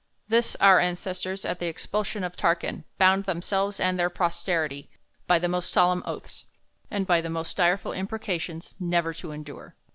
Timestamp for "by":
5.27-5.37, 7.05-7.21